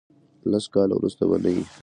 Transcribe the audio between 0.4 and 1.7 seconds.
لس کاله ورسته به نه یی.